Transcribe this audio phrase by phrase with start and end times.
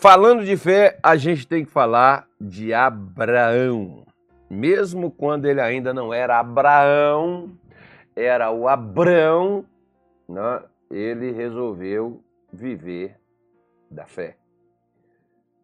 [0.00, 4.06] falando de fé, a gente tem que falar de Abraão.
[4.48, 7.50] Mesmo quando ele ainda não era Abraão,
[8.14, 9.64] era o Abrão,
[10.28, 10.62] né?
[10.90, 12.22] ele resolveu
[12.52, 13.16] viver
[13.90, 14.36] da fé.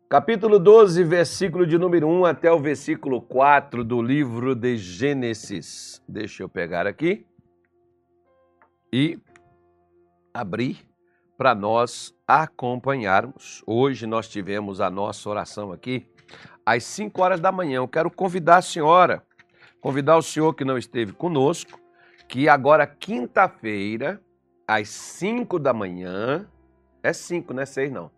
[0.09, 6.03] Capítulo 12, versículo de número 1 até o versículo 4 do livro de Gênesis.
[6.07, 7.27] Deixa eu pegar aqui
[8.93, 9.19] e
[10.33, 10.94] abrir
[11.37, 13.63] para nós acompanharmos.
[13.67, 16.07] Hoje nós tivemos a nossa oração aqui
[16.65, 17.77] às 5 horas da manhã.
[17.77, 19.23] Eu quero convidar a senhora,
[19.81, 21.79] convidar o senhor que não esteve conosco,
[22.29, 24.21] que agora quinta-feira,
[24.67, 26.47] às 5 da manhã,
[27.03, 28.11] é 5, não é 6 não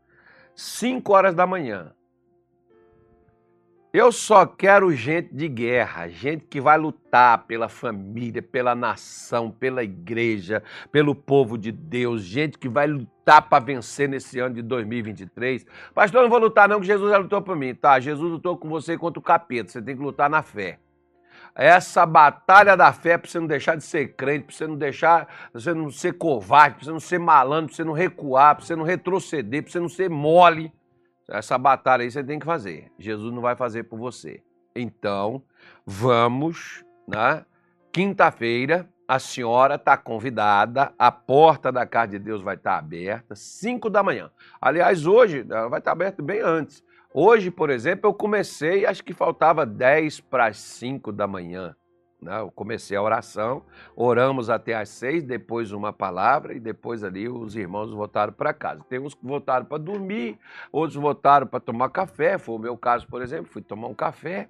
[0.55, 1.93] 5 horas da manhã.
[3.99, 9.83] Eu só quero gente de guerra, gente que vai lutar pela família, pela nação, pela
[9.83, 15.65] igreja, pelo povo de Deus, gente que vai lutar para vencer nesse ano de 2023.
[15.95, 17.75] Pastor, não vou lutar não, que Jesus já lutou por mim.
[17.75, 20.79] Tá, Jesus lutou com você contra o capeta, você tem que lutar na fé.
[21.55, 25.25] Essa batalha da fé para você não deixar de ser crente, para você não deixar,
[25.51, 28.65] para você não ser covarde, para você não ser malandro, para você não recuar, para
[28.67, 30.71] você não retroceder, para você não ser mole.
[31.29, 32.91] Essa batalha aí você tem que fazer.
[32.99, 34.43] Jesus não vai fazer por você.
[34.75, 35.43] Então,
[35.85, 37.45] vamos, né?
[37.93, 43.35] Quinta-feira, a senhora está convidada, a porta da casa de Deus vai estar tá aberta,
[43.35, 44.31] 5 da manhã.
[44.61, 46.85] Aliás, hoje vai estar tá aberta bem antes.
[47.13, 51.75] Hoje, por exemplo, eu comecei, acho que faltava 10 para as 5 da manhã.
[52.27, 52.41] Né?
[52.41, 53.63] Eu comecei a oração,
[53.95, 58.85] oramos até às 6, depois uma palavra e depois ali os irmãos voltaram para casa.
[58.89, 60.37] Tem uns que voltaram para dormir,
[60.73, 62.37] outros voltaram para tomar café.
[62.37, 64.49] Foi o meu caso, por exemplo, fui tomar um café.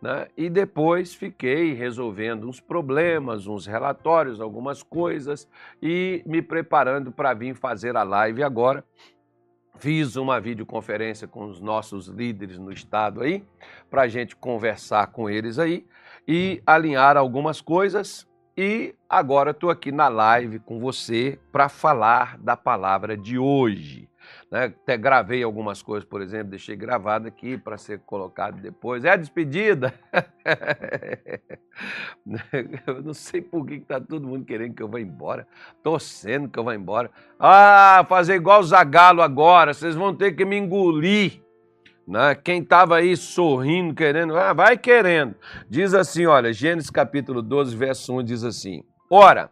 [0.00, 0.26] Né?
[0.36, 5.48] E depois fiquei resolvendo uns problemas, uns relatórios, algumas coisas
[5.80, 8.84] e me preparando para vir fazer a live agora.
[9.78, 13.44] Fiz uma videoconferência com os nossos líderes no estado aí,
[13.88, 15.86] para a gente conversar com eles aí
[16.26, 18.26] e alinhar algumas coisas.
[18.56, 24.08] E agora estou aqui na live com você para falar da palavra de hoje.
[24.50, 24.64] Né?
[24.64, 29.04] Até gravei algumas coisas, por exemplo, deixei gravado aqui para ser colocado depois.
[29.04, 29.94] É a despedida.
[32.86, 35.46] eu não sei por que está todo mundo querendo que eu vá embora,
[35.82, 37.10] torcendo que eu vá embora.
[37.38, 41.40] Ah, fazer igual o Zagalo agora, vocês vão ter que me engolir.
[42.06, 42.34] Né?
[42.34, 45.34] Quem estava aí sorrindo, querendo, ah, vai querendo.
[45.68, 49.50] Diz assim, olha, Gênesis capítulo 12, verso 1 diz assim: Ora,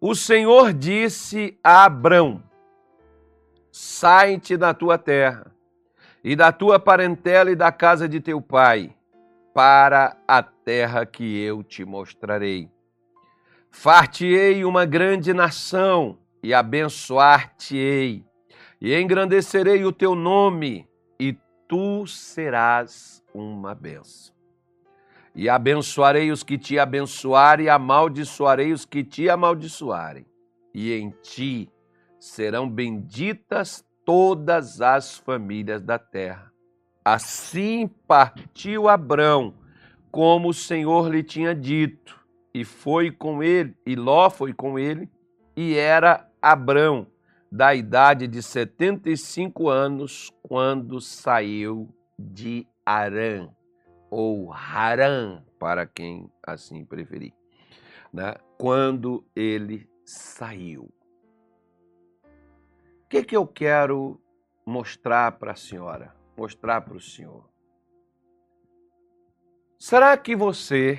[0.00, 2.42] o Senhor disse a Abrão:
[3.70, 5.52] Sai-te da tua terra
[6.24, 8.92] e da tua parentela e da casa de teu pai,
[9.54, 12.68] para a terra que eu te mostrarei.
[13.70, 18.24] Far-te-ei uma grande nação e abençoar-te-ei,
[18.80, 20.88] e engrandecerei o teu nome,
[21.18, 21.36] e
[21.68, 24.34] tu serás uma benção.
[25.34, 30.24] E abençoarei os que te abençoarem, e amaldiçoarei os que te amaldiçoarem,
[30.72, 31.70] e em ti
[32.18, 36.50] serão benditas todas as famílias da terra.
[37.04, 39.54] Assim partiu Abrão,
[40.10, 42.18] como o Senhor lhe tinha dito,
[42.54, 45.10] e foi com ele, e Ló foi com ele,
[45.54, 47.06] e era Abrão,
[47.50, 53.48] da idade de 75 anos, quando saiu de Arã,
[54.10, 57.32] ou Harã, para quem assim preferir,
[58.12, 58.34] né?
[58.58, 60.90] quando ele saiu.
[63.04, 64.20] O que, que eu quero
[64.64, 67.48] mostrar para a senhora, mostrar para o senhor?
[69.78, 70.98] Será que você,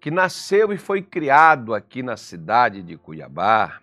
[0.00, 3.80] que nasceu e foi criado aqui na cidade de Cuiabá,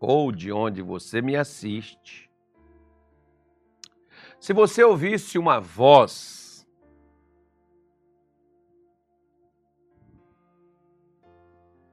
[0.00, 2.28] ou de onde você me assiste,
[4.40, 6.66] se você ouvisse uma voz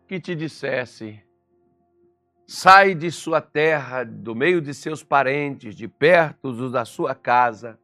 [0.08, 1.22] que te dissesse:
[2.46, 7.80] Sai de sua terra, do meio de seus parentes, de perto dos da sua casa,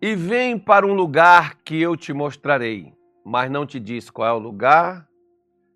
[0.00, 2.94] e vem para um lugar que eu te mostrarei.
[3.22, 5.06] Mas não te disse qual é o lugar,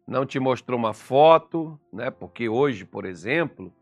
[0.06, 2.11] não te mostrou uma foto, né?
[2.11, 3.73] Porque hoje, por exemplo,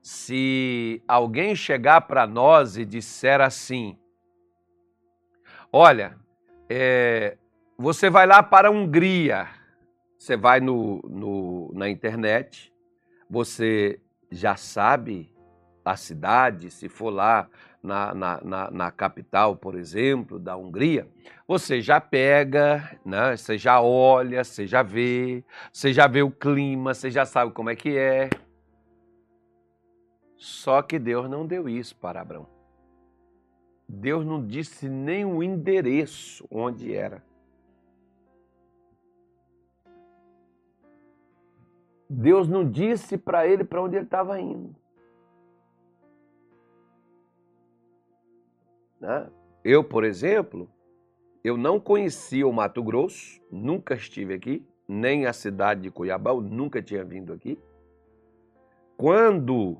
[0.00, 3.98] se alguém chegar para nós e disser assim:
[5.72, 6.16] Olha,
[6.68, 7.36] é,
[7.76, 9.48] você vai lá para a Hungria,
[10.18, 12.72] você vai no, no, na internet,
[13.28, 14.00] você
[14.30, 15.34] já sabe
[15.84, 17.48] a cidade, se for lá
[17.86, 21.08] na, na, na, na, capital, por exemplo, da Hungria,
[21.46, 23.36] você já pega, né?
[23.36, 27.70] você já olha, você já vê, você já vê o clima, você já sabe como
[27.70, 28.28] é que é.
[30.36, 32.46] Só que Deus não deu isso para Abraão.
[33.88, 37.22] Deus não disse nem o endereço onde era.
[42.08, 44.74] Deus não disse para ele para onde ele estava indo.
[49.06, 49.30] Né?
[49.62, 50.68] Eu, por exemplo,
[51.44, 56.40] eu não conhecia o Mato Grosso, nunca estive aqui, nem a cidade de Cuiabá, eu
[56.40, 57.56] nunca tinha vindo aqui.
[58.96, 59.78] Quando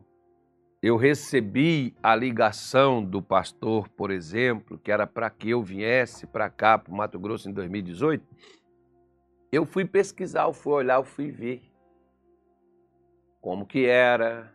[0.80, 6.48] eu recebi a ligação do pastor, por exemplo, que era para que eu viesse para
[6.48, 8.24] cá, para o Mato Grosso, em 2018,
[9.50, 11.62] eu fui pesquisar, eu fui olhar, eu fui ver
[13.40, 14.52] como que era,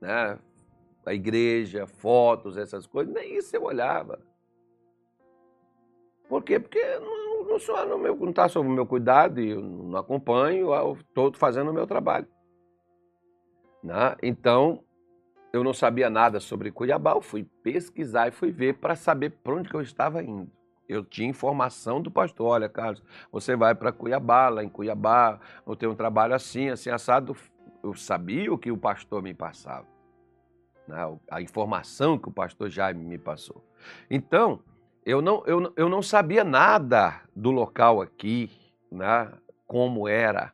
[0.00, 0.38] né?
[1.06, 4.20] A igreja, fotos, essas coisas, nem isso eu olhava.
[6.28, 6.58] Por quê?
[6.58, 11.70] Porque não, não está sob o meu cuidado e eu não acompanho, eu estou fazendo
[11.70, 12.26] o meu trabalho.
[13.82, 14.16] Né?
[14.22, 14.82] Então,
[15.52, 19.54] eu não sabia nada sobre Cuiabá, eu fui pesquisar e fui ver para saber para
[19.54, 20.50] onde que eu estava indo.
[20.88, 25.74] Eu tinha informação do pastor, olha, Carlos, você vai para Cuiabá, lá em Cuiabá, eu
[25.74, 27.36] tenho um trabalho assim, assim, assado.
[27.82, 29.86] Eu sabia o que o pastor me passava,
[30.86, 31.18] né?
[31.30, 33.64] a informação que o pastor Jaime me passou.
[34.10, 34.60] Então,
[35.04, 38.50] eu não, eu, eu não sabia nada do local aqui,
[38.90, 39.32] né?
[39.66, 40.52] como era.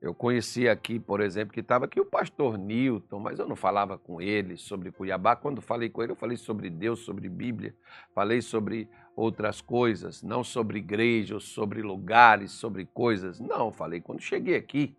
[0.00, 3.96] Eu conhecia aqui, por exemplo, que estava aqui o pastor Newton, mas eu não falava
[3.96, 5.36] com ele sobre Cuiabá.
[5.36, 7.72] Quando falei com ele, eu falei sobre Deus, sobre Bíblia,
[8.12, 13.38] falei sobre outras coisas, não sobre igreja, sobre lugares, sobre coisas.
[13.38, 14.96] Não, falei quando cheguei aqui.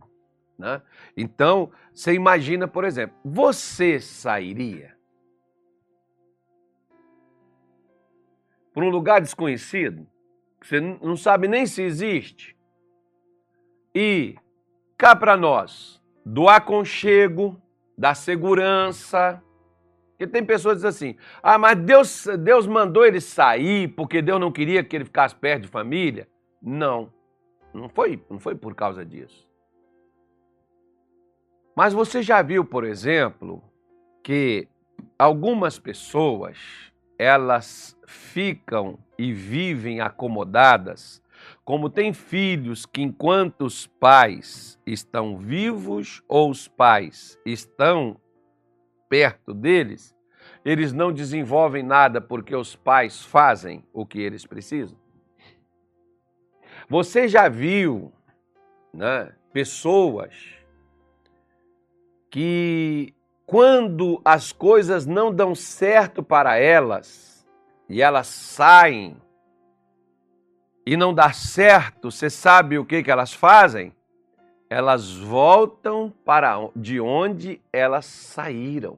[0.57, 0.81] Né?
[1.15, 4.95] Então, você imagina, por exemplo, você sairia
[8.73, 10.07] para um lugar desconhecido,
[10.59, 12.57] que você não sabe nem se existe,
[13.93, 14.35] e
[14.97, 17.61] cá para nós, do aconchego,
[17.97, 19.43] da segurança,
[20.23, 24.39] porque tem pessoas que dizem assim: ah, mas Deus, Deus mandou ele sair porque Deus
[24.39, 26.27] não queria que ele ficasse perto de família.
[26.61, 27.11] Não,
[27.73, 29.47] não foi, não foi por causa disso.
[31.75, 33.63] Mas você já viu, por exemplo,
[34.23, 34.67] que
[35.17, 36.57] algumas pessoas
[37.17, 41.21] elas ficam e vivem acomodadas,
[41.63, 48.19] como tem filhos que enquanto os pais estão vivos ou os pais estão
[49.09, 50.15] perto deles,
[50.65, 54.97] eles não desenvolvem nada porque os pais fazem o que eles precisam.
[56.89, 58.11] Você já viu
[58.93, 60.62] né, pessoas
[62.33, 63.13] que
[63.45, 67.47] quando as coisas não dão certo para elas
[67.87, 69.15] e elas saem
[70.83, 73.93] e não dá certo, você sabe o que, que elas fazem?
[74.67, 78.97] Elas voltam para de onde elas saíram.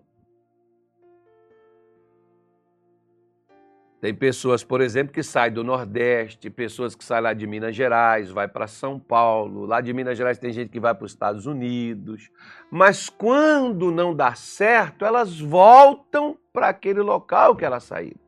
[4.02, 8.30] Tem pessoas, por exemplo, que saem do Nordeste, pessoas que saem lá de Minas Gerais,
[8.30, 9.66] vai para São Paulo.
[9.66, 12.30] Lá de Minas Gerais tem gente que vai para os Estados Unidos.
[12.70, 18.20] Mas quando não dá certo, elas voltam para aquele local que elas saíram.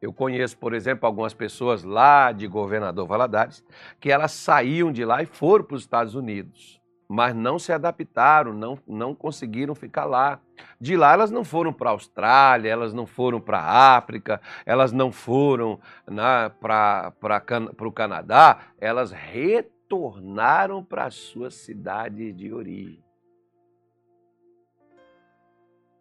[0.00, 3.62] Eu conheço, por exemplo, algumas pessoas lá de Governador Valadares
[4.00, 6.81] que elas saíam de lá e foram para os Estados Unidos
[7.12, 10.40] mas não se adaptaram, não, não conseguiram ficar lá.
[10.80, 14.92] De lá elas não foram para a Austrália, elas não foram para a África, elas
[14.92, 15.78] não foram
[16.08, 17.12] né, para
[17.82, 23.04] o Canadá, elas retornaram para sua cidade de origem.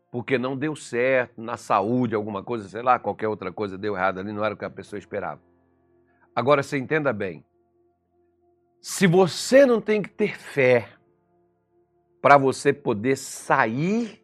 [0.09, 4.21] Porque não deu certo na saúde, alguma coisa, sei lá, qualquer outra coisa deu errado
[4.21, 5.41] ali, não era o que a pessoa esperava.
[6.33, 7.43] Agora você entenda bem.
[8.79, 11.00] Se você não tem que ter fé
[12.21, 14.21] para você poder sair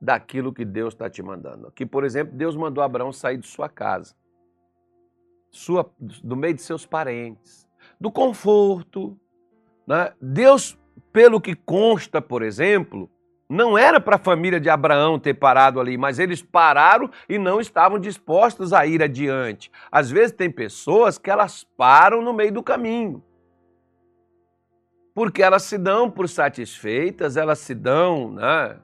[0.00, 1.68] daquilo que Deus está te mandando.
[1.68, 4.14] Aqui, por exemplo, Deus mandou Abraão sair de sua casa,
[5.50, 7.68] sua, do meio de seus parentes,
[8.00, 9.18] do conforto.
[9.86, 10.12] Né?
[10.20, 10.76] Deus,
[11.12, 13.08] pelo que consta, por exemplo,
[13.48, 17.60] não era para a família de Abraão ter parado ali, mas eles pararam e não
[17.60, 19.70] estavam dispostos a ir adiante.
[19.90, 23.22] Às vezes tem pessoas que elas param no meio do caminho
[25.14, 28.78] porque elas se dão por satisfeitas, elas se dão, né?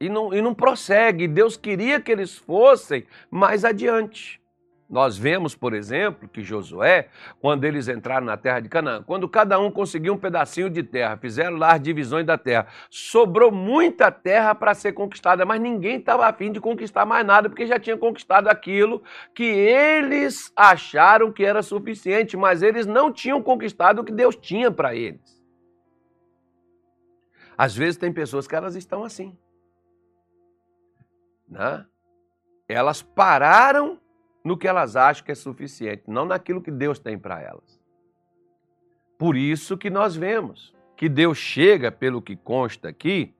[0.00, 1.26] E não, e não prossegue.
[1.26, 4.40] Deus queria que eles fossem mais adiante.
[4.88, 7.08] Nós vemos, por exemplo, que Josué,
[7.40, 11.16] quando eles entraram na terra de Canaã, quando cada um conseguiu um pedacinho de terra,
[11.16, 16.26] fizeram lá as divisões da terra, sobrou muita terra para ser conquistada, mas ninguém estava
[16.26, 19.02] afim de conquistar mais nada, porque já tinha conquistado aquilo
[19.34, 24.70] que eles acharam que era suficiente, mas eles não tinham conquistado o que Deus tinha
[24.70, 25.36] para eles.
[27.58, 29.36] Às vezes tem pessoas que elas estão assim.
[31.48, 31.84] né?
[32.68, 34.00] elas pararam
[34.46, 37.80] no que elas acham que é suficiente, não naquilo que Deus tem para elas.
[39.18, 43.34] Por isso que nós vemos que Deus chega, pelo que consta aqui,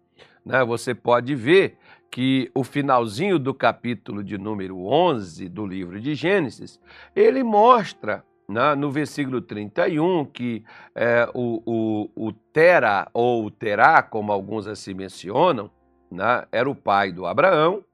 [0.44, 1.78] né, você pode ver
[2.10, 6.80] que o finalzinho do capítulo de número 11 do livro de Gênesis,
[7.14, 14.32] ele mostra né, no versículo 31 que é, o, o, o Tera, ou Terá, como
[14.32, 15.70] alguns assim mencionam,
[16.10, 17.84] né, era o pai do Abraão,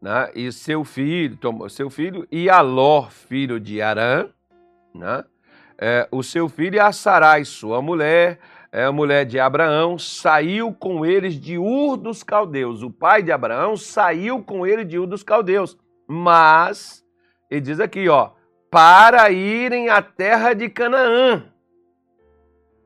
[0.00, 1.38] né, e seu filho,
[1.68, 4.28] seu filho, e Aló, filho de Arã,
[4.94, 5.24] né,
[5.80, 8.38] é, o seu filho e a Sarai, sua mulher,
[8.70, 12.82] é, a mulher de Abraão, saiu com eles de Ur dos Caldeus.
[12.82, 15.78] O pai de Abraão saiu com ele de Ur dos Caldeus.
[16.06, 17.04] Mas,
[17.50, 18.32] ele diz aqui, ó,
[18.70, 21.44] para irem à terra de Canaã.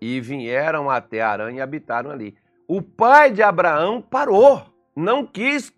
[0.00, 2.36] E vieram até Arã e habitaram ali.
[2.68, 4.62] O pai de Abraão parou,
[4.94, 5.72] não quis,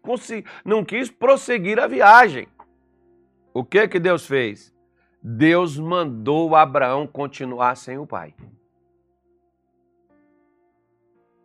[0.64, 2.48] não quis prosseguir a viagem.
[3.52, 4.74] O que que Deus fez?
[5.22, 8.34] Deus mandou Abraão continuar sem o pai.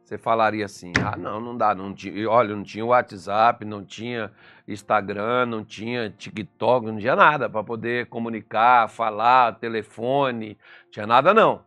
[0.03, 1.75] Você falaria assim: ah, não, não dá.
[1.75, 4.31] Não tinha, olha, não tinha WhatsApp, não tinha
[4.67, 10.57] Instagram, não tinha TikTok, não tinha nada para poder comunicar, falar, telefone,
[10.89, 11.63] tinha nada não.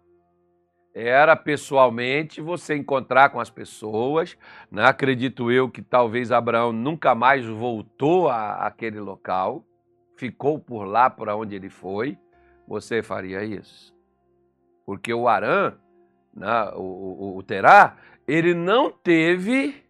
[0.95, 4.37] Era pessoalmente você encontrar com as pessoas.
[4.71, 4.85] Né?
[4.85, 9.65] Acredito eu que talvez Abraão nunca mais voltou a, aquele local,
[10.17, 12.19] ficou por lá, por onde ele foi.
[12.69, 13.95] Você faria isso?
[14.85, 15.75] Porque o Arã,
[16.35, 17.97] né, o, o, o Terá,
[18.27, 19.83] ele não teve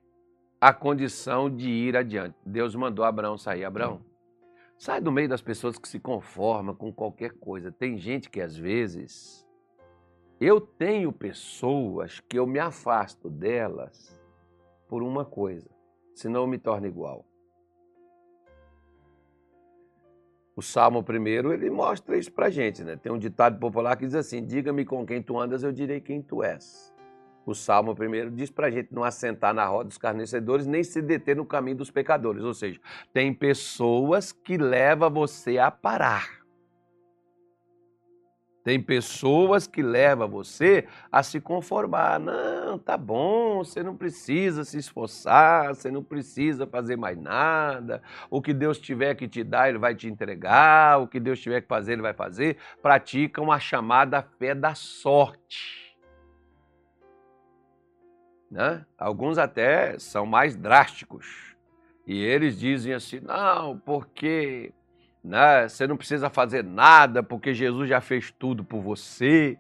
[0.61, 2.37] a condição de ir adiante.
[2.47, 3.65] Deus mandou Abraão sair.
[3.65, 4.01] Abraão,
[4.79, 7.73] sai do meio das pessoas que se conformam com qualquer coisa.
[7.73, 9.45] Tem gente que às vezes
[10.45, 14.19] eu tenho pessoas que eu me afasto delas
[14.89, 15.71] por uma coisa,
[16.15, 17.25] senão eu me torno igual.
[20.55, 22.97] O Salmo primeiro, ele mostra isso pra gente, né?
[22.97, 26.21] Tem um ditado popular que diz assim: "Diga-me com quem tu andas, eu direi quem
[26.21, 26.93] tu és".
[27.47, 31.01] O Salmo primeiro diz para a gente não assentar na roda dos carnecedores, nem se
[31.01, 32.45] deter no caminho dos pecadores.
[32.45, 32.81] Ou seja,
[33.13, 36.42] tem pessoas que levam você a parar.
[38.64, 42.21] Tem pessoas que levam você a se conformar.
[42.21, 48.00] Não, tá bom, você não precisa se esforçar, você não precisa fazer mais nada.
[48.31, 51.00] O que Deus tiver que te dar, Ele vai te entregar.
[51.00, 52.57] O que Deus tiver que fazer, Ele vai fazer.
[52.81, 55.97] Praticam a chamada fé da sorte.
[58.49, 58.85] Né?
[58.97, 61.57] Alguns até são mais drásticos.
[62.07, 64.73] E eles dizem assim: não, porque
[65.23, 69.59] né, você não precisa fazer nada, porque Jesus já fez tudo por você.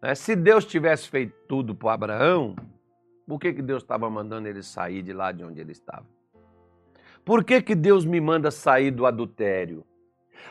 [0.00, 0.14] Né?
[0.14, 2.54] Se Deus tivesse feito tudo por Abraão,
[3.26, 6.06] por que, que Deus estava mandando ele sair de lá de onde ele estava?
[7.24, 9.84] Por que, que Deus me manda sair do adultério?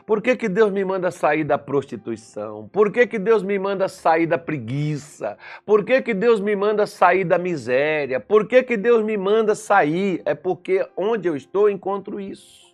[0.06, 2.68] Por que, que Deus me manda sair da prostituição?
[2.70, 5.38] Por que, que Deus me manda sair da preguiça?
[5.66, 8.20] Por que, que Deus me manda sair da miséria?
[8.20, 10.22] Por que, que Deus me manda sair?
[10.26, 12.71] É porque onde eu estou encontro isso.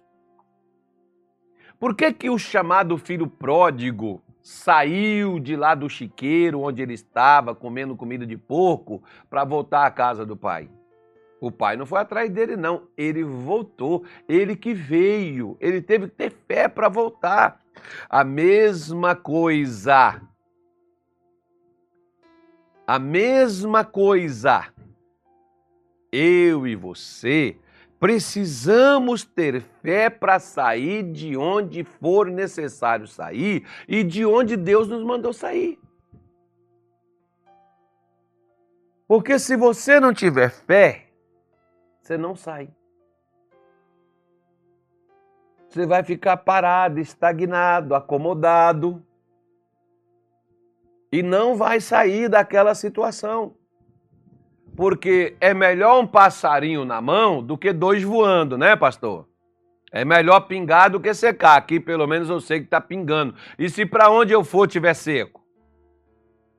[1.80, 7.54] Por que, que o chamado filho pródigo saiu de lá do chiqueiro onde ele estava
[7.54, 10.70] comendo comida de porco para voltar à casa do pai?
[11.40, 12.88] O pai não foi atrás dele, não.
[12.98, 14.04] Ele voltou.
[14.28, 15.56] Ele que veio.
[15.60, 17.60] Ele teve que ter fé para voltar.
[18.10, 20.20] A mesma coisa.
[22.88, 24.66] A mesma coisa.
[26.12, 27.56] Eu e você
[28.00, 35.04] precisamos ter fé para sair de onde for necessário sair e de onde Deus nos
[35.04, 35.80] mandou sair.
[39.08, 41.08] Porque se você não tiver fé,
[42.02, 42.70] você não sai.
[45.70, 49.04] Você vai ficar parado, estagnado, acomodado.
[51.12, 53.56] E não vai sair daquela situação.
[54.78, 59.28] Porque é melhor um passarinho na mão do que dois voando, né, pastor?
[59.92, 61.58] É melhor pingar do que secar.
[61.58, 63.34] Aqui, pelo menos, eu sei que está pingando.
[63.58, 65.42] E se para onde eu for tiver seco?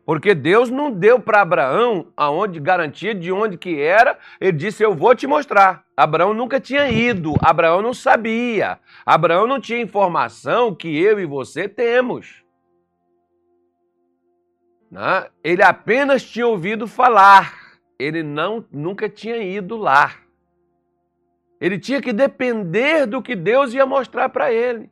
[0.04, 4.96] Porque Deus não deu para Abraão aonde garantia de onde que era, ele disse: "Eu
[4.96, 5.84] vou te mostrar".
[5.96, 8.80] Abraão nunca tinha ido, Abraão não sabia.
[9.06, 12.42] Abraão não tinha informação que eu e você temos.
[14.90, 15.28] Né?
[15.44, 17.67] Ele apenas tinha ouvido falar.
[17.98, 20.14] Ele não nunca tinha ido lá.
[21.60, 24.88] Ele tinha que depender do que Deus ia mostrar para ele.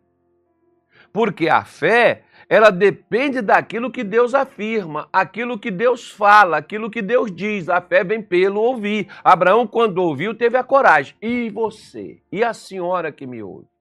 [1.12, 7.00] Porque a fé, ela depende daquilo que Deus afirma, aquilo que Deus fala, aquilo que
[7.00, 7.68] Deus diz.
[7.68, 9.08] A fé vem pelo ouvir.
[9.22, 11.14] Abraão, quando ouviu, teve a coragem.
[11.22, 12.20] E você?
[12.30, 13.75] E a senhora que me ouve?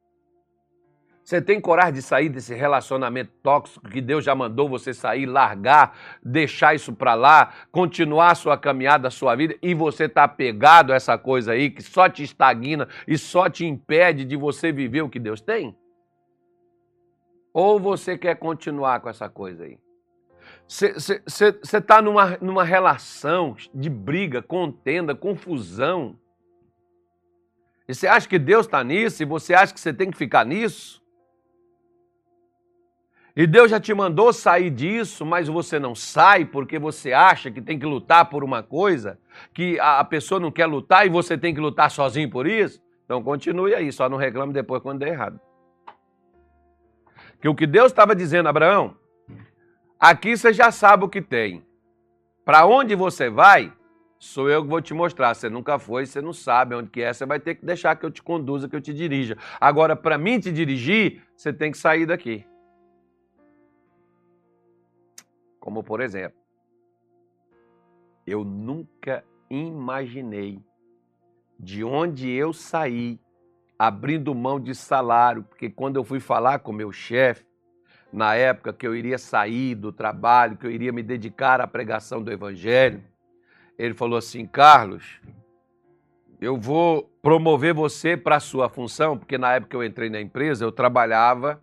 [1.25, 5.97] Você tem coragem de sair desse relacionamento tóxico que Deus já mandou você sair, largar,
[6.23, 10.93] deixar isso para lá, continuar a sua caminhada, a sua vida e você está apegado
[10.93, 15.01] a essa coisa aí que só te estagna e só te impede de você viver
[15.01, 15.75] o que Deus tem?
[17.51, 19.79] Ou você quer continuar com essa coisa aí?
[20.67, 21.23] Você
[21.73, 26.19] está numa, numa relação de briga, contenda, confusão.
[27.87, 29.23] E você acha que Deus está nisso?
[29.23, 31.03] E você acha que você tem que ficar nisso?
[33.35, 37.61] E Deus já te mandou sair disso, mas você não sai porque você acha que
[37.61, 39.19] tem que lutar por uma coisa,
[39.53, 42.81] que a pessoa não quer lutar e você tem que lutar sozinho por isso?
[43.03, 45.39] Então continue aí, só não reclame depois quando der errado.
[47.41, 48.95] Que o que Deus estava dizendo, Abraão,
[49.99, 51.65] aqui você já sabe o que tem.
[52.45, 53.73] Para onde você vai,
[54.17, 55.33] sou eu que vou te mostrar.
[55.33, 58.05] Você nunca foi, você não sabe onde que é, você vai ter que deixar que
[58.05, 59.37] eu te conduza, que eu te dirija.
[59.59, 62.45] Agora, para mim te dirigir, você tem que sair daqui.
[65.65, 66.37] Como por exemplo,
[68.27, 70.61] eu nunca imaginei
[71.59, 73.19] de onde eu saí
[73.77, 77.43] abrindo mão de salário, porque quando eu fui falar com meu chefe,
[78.13, 82.21] na época que eu iria sair do trabalho, que eu iria me dedicar à pregação
[82.21, 83.03] do evangelho,
[83.75, 85.19] ele falou assim: "Carlos,
[86.39, 90.21] eu vou promover você para a sua função, porque na época que eu entrei na
[90.21, 91.59] empresa, eu trabalhava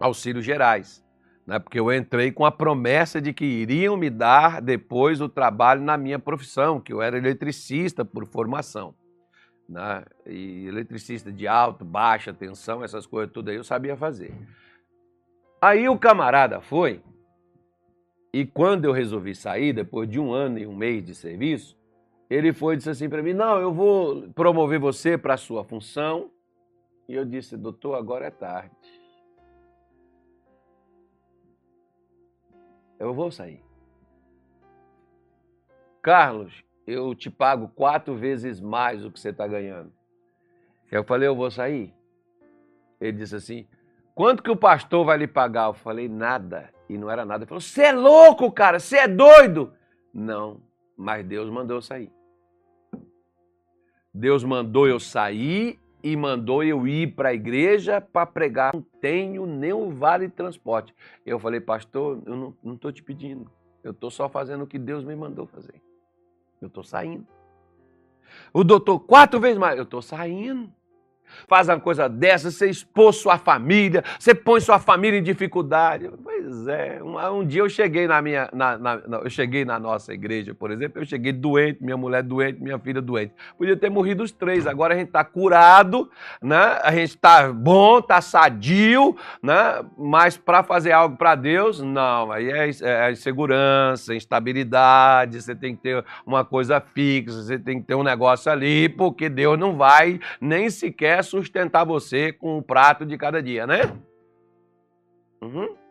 [0.00, 1.03] auxílios gerais
[1.46, 1.58] né?
[1.58, 5.96] porque eu entrei com a promessa de que iriam me dar depois o trabalho na
[5.96, 8.94] minha profissão, que eu era eletricista por formação.
[9.68, 10.04] Né?
[10.26, 14.34] E eletricista de alto, baixa tensão, essas coisas tudo aí eu sabia fazer.
[15.60, 17.02] Aí o camarada foi,
[18.34, 21.78] e quando eu resolvi sair, depois de um ano e um mês de serviço,
[22.28, 25.62] ele foi e disse assim para mim: Não, eu vou promover você para a sua
[25.62, 26.30] função.
[27.08, 28.74] E eu disse: Doutor, agora é tarde.
[32.98, 33.62] Eu vou sair.
[36.02, 39.92] Carlos, eu te pago quatro vezes mais do que você está ganhando.
[40.90, 41.94] Eu falei, eu vou sair.
[43.00, 43.66] Ele disse assim,
[44.14, 45.68] quanto que o pastor vai lhe pagar?
[45.68, 46.70] Eu falei, nada.
[46.88, 47.44] E não era nada.
[47.44, 49.72] Ele falou, você é louco, cara, você é doido.
[50.12, 50.60] Não,
[50.96, 52.12] mas Deus mandou eu sair.
[54.12, 58.74] Deus mandou eu sair e mandou eu ir para a igreja para pregar.
[58.74, 60.94] Não tenho nem o vale transporte.
[61.24, 63.50] Eu falei, pastor, eu não estou te pedindo.
[63.82, 65.80] Eu estou só fazendo o que Deus me mandou fazer.
[66.60, 67.26] Eu estou saindo.
[68.52, 69.78] O doutor, quatro vezes mais.
[69.78, 70.70] Eu estou saindo.
[71.48, 76.10] Faz uma coisa dessa, você expôs sua família, você põe sua família em dificuldade.
[76.44, 80.12] Pois é, um, um dia eu cheguei na minha, na, na, eu cheguei na nossa
[80.12, 83.32] igreja, por exemplo, eu cheguei doente, minha mulher doente, minha filha doente.
[83.56, 86.10] Podia ter morrido os três, agora a gente está curado,
[86.42, 86.78] né?
[86.82, 89.82] a gente está bom, está sadio, né?
[89.96, 95.80] mas para fazer algo para Deus, não, aí é, é insegurança, instabilidade, você tem que
[95.80, 100.20] ter uma coisa fixa, você tem que ter um negócio ali, porque Deus não vai
[100.38, 103.90] nem sequer sustentar você com o prato de cada dia, né?
[105.40, 105.83] Uhum.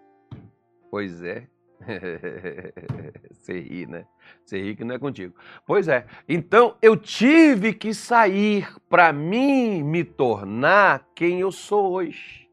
[0.93, 1.47] Pois é.
[3.33, 4.05] Você ri, né?
[4.45, 5.33] Você ri que não é contigo.
[5.65, 6.05] Pois é.
[6.29, 12.47] Então eu tive que sair para mim me tornar quem eu sou hoje.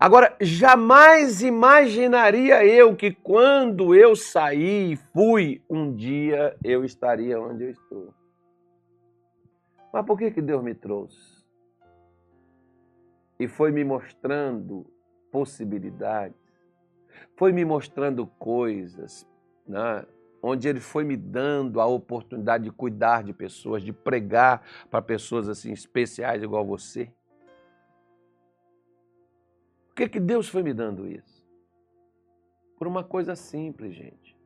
[0.00, 7.64] Agora, jamais imaginaria eu que quando eu saí e fui, um dia eu estaria onde
[7.64, 8.14] eu estou.
[9.92, 11.44] Mas por que, que Deus me trouxe?
[13.38, 14.86] E foi me mostrando
[15.36, 16.45] possibilidades,
[17.36, 19.26] foi me mostrando coisas,
[19.66, 20.04] né?
[20.42, 25.48] onde Ele foi me dando a oportunidade de cuidar de pessoas, de pregar para pessoas
[25.48, 27.12] assim especiais igual você.
[29.88, 31.44] Por que, que Deus foi me dando isso?
[32.78, 34.36] Por uma coisa simples, gente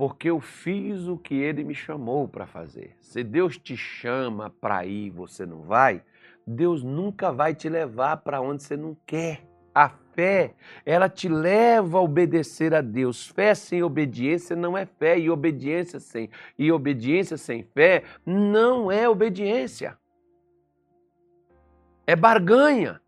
[0.00, 2.96] porque eu fiz o que ele me chamou para fazer.
[3.02, 6.02] Se Deus te chama para ir você não vai,
[6.46, 9.46] Deus nunca vai te levar para onde você não quer.
[9.74, 13.28] A fé, ela te leva a obedecer a Deus.
[13.28, 19.08] Fé sem obediência não é fé e obediência sem e obediência sem fé não é
[19.08, 19.98] obediência.
[22.06, 23.00] É barganha.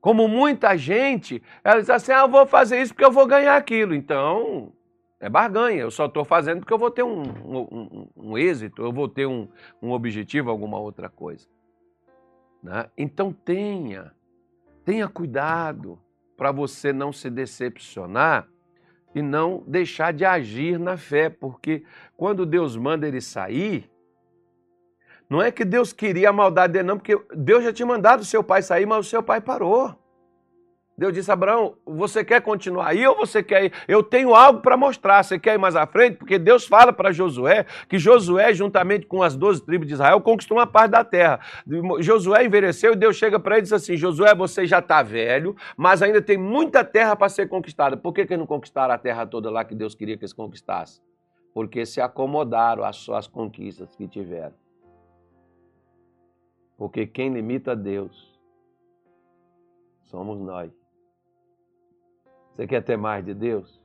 [0.00, 3.56] Como muita gente, ela diz assim: "Ah, eu vou fazer isso porque eu vou ganhar
[3.56, 3.94] aquilo".
[3.94, 4.72] Então,
[5.24, 8.82] é barganha, eu só estou fazendo porque eu vou ter um, um, um, um êxito,
[8.82, 9.48] eu vou ter um,
[9.80, 11.48] objetivo, alguma outra coisa.
[12.62, 12.90] Né?
[12.94, 14.12] Então tenha,
[14.84, 15.98] tenha cuidado
[16.36, 18.48] para você não se decepcionar
[19.14, 21.84] e não deixar de agir na fé, porque
[22.16, 23.90] quando Deus manda ele sair,
[25.28, 28.24] não é que Deus queria a maldade dele, não, porque Deus já tinha mandado o
[28.24, 29.98] seu pai sair, mas o seu pai parou.
[30.96, 33.72] Deus disse: Abraão, você quer continuar aí ou você quer ir?
[33.88, 35.22] Eu tenho algo para mostrar.
[35.22, 36.16] Você quer ir mais à frente?
[36.16, 40.58] Porque Deus fala para Josué que Josué, juntamente com as 12 tribos de Israel, conquistou
[40.58, 41.40] uma parte da terra.
[41.98, 45.56] Josué envelheceu e Deus chega para ele e diz assim: Josué, você já está velho,
[45.76, 47.96] mas ainda tem muita terra para ser conquistada.
[47.96, 51.02] Por que, que não conquistaram a terra toda lá que Deus queria que eles conquistassem?
[51.52, 54.54] Porque se acomodaram às suas conquistas que tiveram.
[56.76, 58.32] Porque quem limita Deus
[60.04, 60.83] somos nós.
[62.54, 63.80] Você quer ter mais de Deus?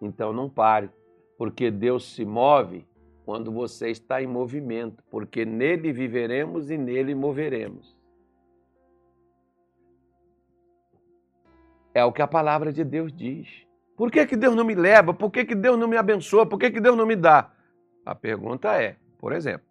[0.00, 0.90] Então não pare,
[1.36, 2.86] porque Deus se move
[3.24, 7.96] quando você está em movimento, porque nele viveremos e nele moveremos.
[11.94, 13.66] É o que a palavra de Deus diz.
[13.96, 15.12] Por que, que Deus não me leva?
[15.12, 16.46] Por que, que Deus não me abençoa?
[16.46, 17.52] Por que, que Deus não me dá?
[18.04, 19.66] A pergunta é, por exemplo,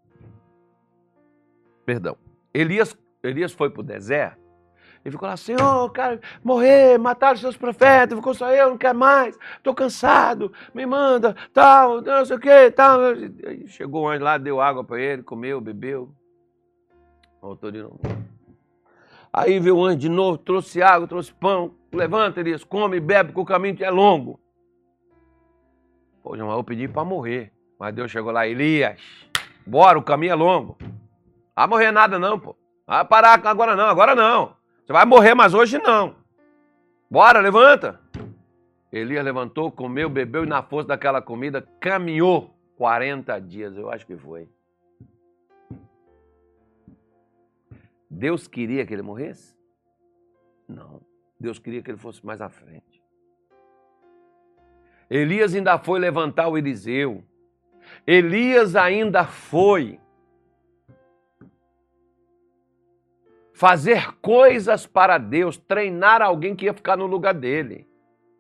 [1.86, 2.16] perdão,
[2.54, 4.41] Elias, Elias foi para o deserto
[5.04, 9.38] ele ficou lá, Senhor, cara, morrer, mataram seus profetas, ficou só eu, não quero mais,
[9.58, 13.00] estou cansado, me manda, tal, não sei o que, tal.
[13.66, 16.14] Chegou um anjo lá, deu água para ele, comeu, bebeu.
[17.42, 18.00] Voltou de novo.
[19.34, 23.42] Aí veio o anjo de novo, trouxe água, trouxe pão, levanta, Elias, come, bebe, porque
[23.42, 24.40] o caminho é longo.
[26.22, 29.02] Pô, João, eu pedi para morrer, mas Deus chegou lá, Elias,
[29.66, 30.78] bora, o caminho é longo.
[31.56, 32.56] Vai morrer nada não, pô.
[32.86, 34.61] Vai parar agora não, agora não.
[34.86, 36.16] Você vai morrer, mas hoje não.
[37.10, 38.00] Bora, levanta.
[38.92, 44.18] Elias levantou, comeu, bebeu e na força daquela comida caminhou 40 dias, eu acho que
[44.18, 44.50] foi.
[48.10, 49.58] Deus queria que ele morresse?
[50.68, 51.02] Não.
[51.40, 53.02] Deus queria que ele fosse mais à frente.
[55.10, 57.24] Elias ainda foi levantar o Eliseu.
[58.06, 60.00] Elias ainda foi
[63.62, 67.88] fazer coisas para Deus, treinar alguém que ia ficar no lugar dele.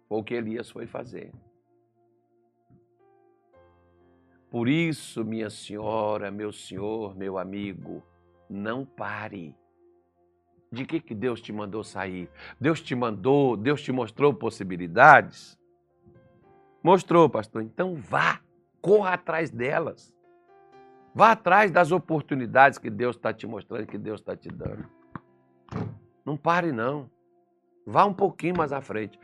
[0.10, 1.32] Foi o que Elias foi fazer.
[4.50, 8.02] Por isso, minha senhora, meu senhor, meu amigo,
[8.50, 9.56] não pare.
[10.72, 12.28] De que, que Deus te mandou sair?
[12.60, 15.56] Deus te mandou, Deus te mostrou possibilidades?
[16.82, 17.62] Mostrou, pastor.
[17.62, 18.42] Então vá,
[18.82, 20.12] corra atrás delas.
[21.14, 25.01] Vá atrás das oportunidades que Deus está te mostrando, que Deus está te dando.
[26.26, 27.10] Não pare, não.
[27.86, 29.20] Vá um pouquinho mais à frente.